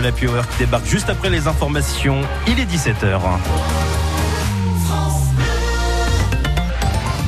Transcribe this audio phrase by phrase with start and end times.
[0.00, 2.22] la Power qui débarque juste après les informations.
[2.46, 3.20] Il est 17h.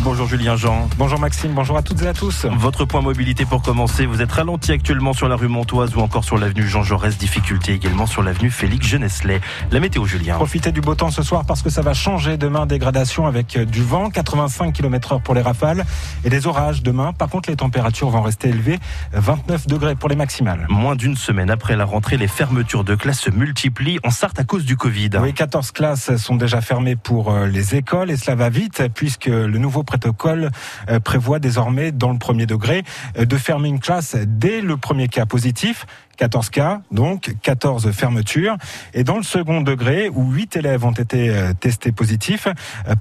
[0.04, 0.88] Bonjour Julien Jean.
[0.98, 2.44] Bonjour Maxime, bonjour à toutes et à tous.
[2.46, 6.24] Votre point mobilité pour commencer, vous êtes ralenti actuellement sur la rue Montoise ou encore
[6.24, 9.40] sur l'avenue Jean Jaurès, difficulté également sur l'avenue Félix Genesley.
[9.70, 10.34] La météo Julien.
[10.34, 13.64] Profitez du beau temps ce soir parce que ça va changer demain, dégradation avec euh,
[13.64, 15.84] du vent, 85 km heure pour les rafales
[16.24, 17.12] et des orages demain.
[17.12, 18.80] Par contre, les températures vont rester élevées,
[19.12, 20.66] 29 degrés pour les maximales.
[20.68, 24.44] Moins d'une semaine après la rentrée, les fermetures de classes se multiplient en Sarthe à
[24.44, 25.10] cause du Covid.
[25.20, 29.26] Oui, 14 classes sont déjà fermées pour euh, les écoles et cela va vite puisque
[29.26, 30.50] le nouveau protocole
[30.88, 32.82] euh, prévoit désormais, dans le premier degré,
[33.18, 35.86] euh, de fermer une classe dès le premier cas positif.
[36.16, 38.56] 14 cas, donc 14 fermetures.
[38.94, 42.48] Et dans le second degré, où 8 élèves ont été euh, testés positifs,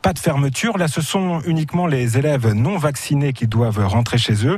[0.01, 0.77] pas de fermeture.
[0.77, 4.57] Là, ce sont uniquement les élèves non vaccinés qui doivent rentrer chez eux,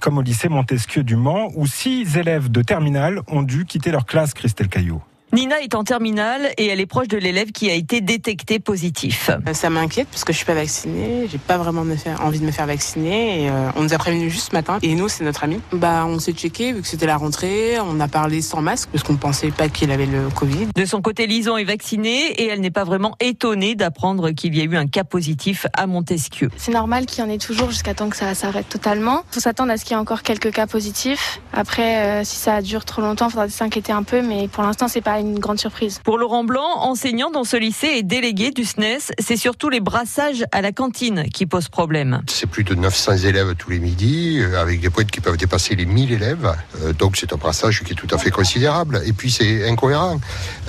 [0.00, 4.06] comme au lycée Montesquieu du Mans, où 6 élèves de terminale ont dû quitter leur
[4.06, 5.02] classe, Christelle Caillot.
[5.36, 9.28] Nina est en terminale et elle est proche de l'élève qui a été détecté positif.
[9.46, 11.84] Euh, ça m'inquiète parce que je suis pas vaccinée, j'ai pas vraiment
[12.22, 13.42] envie de me faire vacciner.
[13.42, 15.60] Et euh, on nous a prévenu juste ce matin et nous c'est notre ami.
[15.72, 19.04] Bah on s'est checké vu que c'était la rentrée, on a parlé sans masque parce
[19.04, 20.68] qu'on pensait pas qu'il avait le Covid.
[20.74, 24.62] De son côté, Lison est vaccinée et elle n'est pas vraiment étonnée d'apprendre qu'il y
[24.62, 26.48] a eu un cas positif à Montesquieu.
[26.56, 29.22] C'est normal qu'il y en ait toujours jusqu'à temps que ça s'arrête totalement.
[29.30, 31.42] Faut s'attendre à ce qu'il y ait encore quelques cas positifs.
[31.52, 34.88] Après, euh, si ça dure trop longtemps, il faudra s'inquiéter un peu, mais pour l'instant
[34.88, 36.00] c'est pas une grande surprise.
[36.04, 40.44] Pour Laurent Blanc, enseignant dans ce lycée et délégué du SNES, c'est surtout les brassages
[40.52, 42.22] à la cantine qui posent problème.
[42.28, 45.74] C'est plus de 900 élèves tous les midis, euh, avec des pointes qui peuvent dépasser
[45.74, 46.54] les 1000 élèves.
[46.82, 49.02] Euh, donc c'est un brassage qui est tout à fait considérable.
[49.06, 50.18] Et puis c'est incohérent.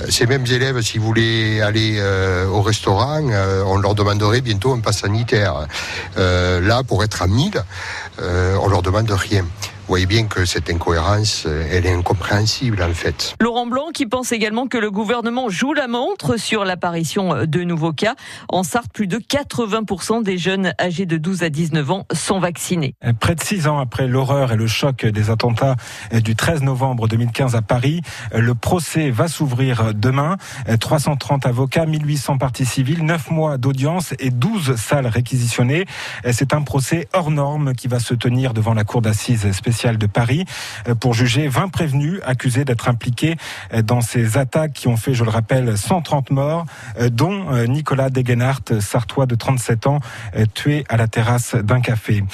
[0.00, 2.00] Euh, ces mêmes élèves, s'ils voulaient aller
[2.50, 3.20] au restaurant,
[3.66, 5.66] on leur demanderait bientôt un pass sanitaire.
[6.16, 7.62] là, pour être à 1000,
[8.18, 9.44] on leur demande rien.
[9.88, 13.34] Vous voyez bien que cette incohérence, euh, elle est incompréhensible en fait.
[13.40, 17.94] Laurent Blanc qui pense également que le gouvernement joue la montre sur l'apparition de nouveaux
[17.94, 18.14] cas.
[18.50, 22.96] En Sarthe, plus de 80% des jeunes âgés de 12 à 19 ans sont vaccinés.
[23.18, 25.76] Près de six ans après l'horreur et le choc des attentats
[26.12, 28.02] du 13 novembre 2015 à Paris,
[28.34, 30.36] le procès va s'ouvrir demain.
[30.80, 35.86] 330 avocats, 1800 parties civiles, 9 mois d'audience et 12 salles réquisitionnées.
[36.30, 40.06] C'est un procès hors norme qui va se tenir devant la cour d'assises spéciale de
[40.06, 40.44] Paris
[40.88, 43.36] euh, pour juger 20 prévenus accusés d'être impliqués
[43.72, 46.66] euh, dans ces attaques qui ont fait, je le rappelle, 130 morts,
[46.98, 47.28] euh, dont
[47.68, 50.00] Nicolas Degenhardt, sartois de 37 ans,
[50.54, 52.24] tué à la terrasse d'un café.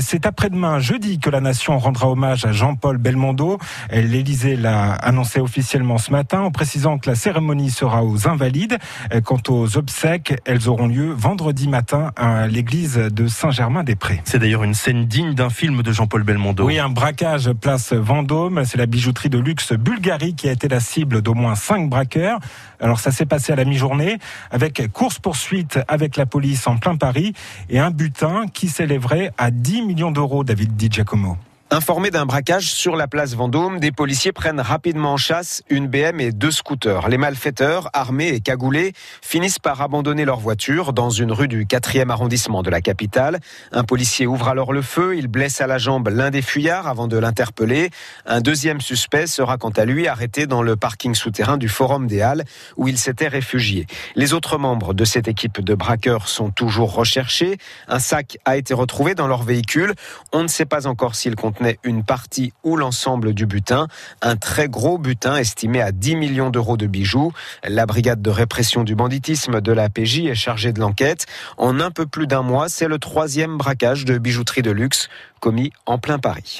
[0.00, 3.58] C'est après-demain, jeudi, que la nation rendra hommage à Jean-Paul Belmondo.
[3.90, 8.78] L'Élysée l'a annoncé officiellement ce matin en précisant que la cérémonie sera aux Invalides.
[9.24, 14.22] Quant aux obsèques, elles auront lieu vendredi matin à l'église de Saint-Germain-des-Prés.
[14.24, 16.64] C'est d'ailleurs une scène digne d'un film de Jean-Paul Belmondo.
[16.64, 18.66] Oui, un braquage place Vendôme.
[18.66, 22.38] C'est la bijouterie de luxe Bulgarie qui a été la cible d'au moins cinq braqueurs.
[22.78, 24.18] Alors ça s'est passé à la mi-journée
[24.50, 27.32] avec course-poursuite avec la police en plein Paris
[27.70, 31.38] et un butin qui s'élèverait à 10 millions d'euros, David Di Giacomo.
[31.74, 36.20] Informés d'un braquage sur la place Vendôme, des policiers prennent rapidement en chasse une BM
[36.20, 37.08] et deux scooters.
[37.08, 38.92] Les malfaiteurs, armés et cagoulés,
[39.22, 43.40] finissent par abandonner leur voiture dans une rue du 4e arrondissement de la capitale.
[43.72, 47.08] Un policier ouvre alors le feu, il blesse à la jambe l'un des fuyards avant
[47.08, 47.90] de l'interpeller.
[48.24, 52.20] Un deuxième suspect sera quant à lui arrêté dans le parking souterrain du Forum des
[52.20, 52.44] Halles
[52.76, 53.88] où il s'était réfugié.
[54.14, 57.58] Les autres membres de cette équipe de braqueurs sont toujours recherchés.
[57.88, 59.94] Un sac a été retrouvé dans leur véhicule.
[60.32, 63.88] On ne sait pas encore s'il contenait une partie ou l'ensemble du butin,
[64.22, 67.32] un très gros butin estimé à 10 millions d'euros de bijoux.
[67.66, 71.26] La brigade de répression du banditisme de la PJ est chargée de l'enquête.
[71.56, 75.08] En un peu plus d'un mois, c'est le troisième braquage de bijouterie de luxe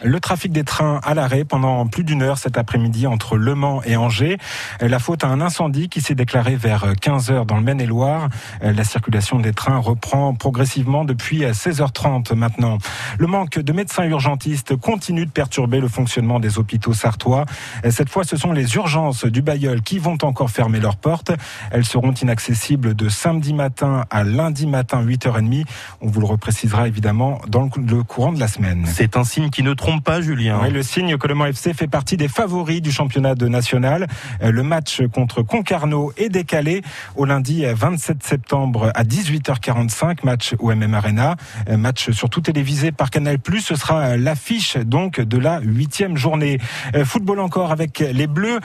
[0.05, 3.83] Le trafic des trains à l'arrêt pendant plus d'une heure cet après-midi entre Le Mans
[3.84, 4.37] et Angers.
[4.81, 8.28] La faute à un incendie qui s'est déclaré vers 15 heures dans le Maine-et-Loire.
[8.61, 12.78] La circulation des trains reprend progressivement depuis 16h30 maintenant.
[13.19, 17.47] Le manque de médecins urgentistes continue de perturber le fonctionnement des hôpitaux sartois.
[17.89, 21.33] Cette fois, ce sont les urgences du Bayeul qui vont encore fermer leurs portes.
[21.71, 25.65] Elles seront inaccessibles de samedi matin à lundi matin 8h30.
[26.01, 28.73] On vous le reprécisera évidemment dans le courant de la semaine.
[28.84, 30.60] C'est un signe qui ne trompe pas, Julien.
[30.62, 34.06] Oui, le signe que le Mans FC fait partie des favoris du championnat de national.
[34.42, 36.82] Euh, le match contre Concarneau est décalé
[37.16, 41.36] au lundi 27 septembre à 18h45, match au MM Arena,
[41.68, 43.38] euh, match surtout télévisé par Canal+.
[43.60, 46.59] Ce sera l'affiche donc de la huitième journée.
[46.94, 48.60] Euh, football encore avec les Bleus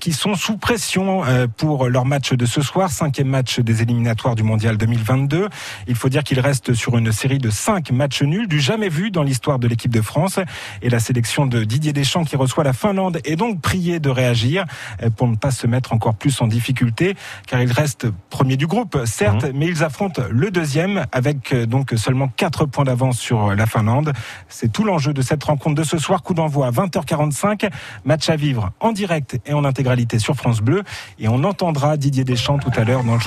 [0.00, 1.22] qui sont sous pression
[1.56, 5.48] pour leur match de ce soir, cinquième match des éliminatoires du Mondial 2022.
[5.86, 9.10] Il faut dire qu'ils restent sur une série de cinq matchs nuls, du jamais vu
[9.10, 10.38] dans l'histoire de l'équipe de France.
[10.82, 14.64] Et la sélection de Didier Deschamps qui reçoit la Finlande est donc priée de réagir
[15.16, 17.14] pour ne pas se mettre encore plus en difficulté,
[17.46, 19.52] car il reste premier du groupe, certes, mmh.
[19.54, 24.12] mais ils affrontent le deuxième avec donc seulement 4 points d'avance sur la Finlande.
[24.48, 26.22] C'est tout l'enjeu de cette rencontre de ce soir.
[26.22, 27.70] Coup d'envoi à 20h45.
[28.04, 30.82] Match à vivre en direct et en intégralité sur France Bleu.
[31.18, 33.20] Et on entendra Didier Deschamps tout à l'heure dans le